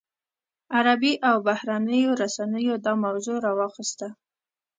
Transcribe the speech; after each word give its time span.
عربي 0.75 1.13
او 1.29 1.35
بهرنیو 1.45 2.17
رسنیو 2.23 2.75
دا 2.85 2.93
موضوع 3.03 3.37
راواخیسته. 3.45 4.07